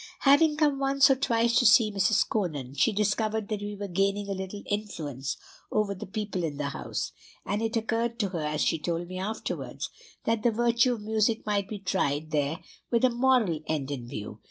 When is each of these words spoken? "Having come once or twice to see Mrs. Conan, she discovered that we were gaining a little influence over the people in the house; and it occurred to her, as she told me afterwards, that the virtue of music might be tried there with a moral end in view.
"Having 0.21 0.57
come 0.57 0.79
once 0.79 1.11
or 1.11 1.15
twice 1.15 1.59
to 1.59 1.65
see 1.67 1.91
Mrs. 1.91 2.27
Conan, 2.27 2.73
she 2.73 2.91
discovered 2.91 3.49
that 3.49 3.61
we 3.61 3.75
were 3.75 3.87
gaining 3.87 4.27
a 4.29 4.33
little 4.33 4.63
influence 4.67 5.37
over 5.71 5.93
the 5.93 6.07
people 6.07 6.43
in 6.43 6.57
the 6.57 6.69
house; 6.69 7.11
and 7.45 7.61
it 7.61 7.77
occurred 7.77 8.17
to 8.17 8.29
her, 8.29 8.41
as 8.43 8.61
she 8.61 8.79
told 8.79 9.07
me 9.07 9.19
afterwards, 9.19 9.91
that 10.23 10.41
the 10.41 10.49
virtue 10.49 10.93
of 10.93 11.01
music 11.03 11.45
might 11.45 11.69
be 11.69 11.77
tried 11.77 12.31
there 12.31 12.57
with 12.89 13.05
a 13.05 13.11
moral 13.11 13.59
end 13.67 13.91
in 13.91 14.07
view. 14.07 14.39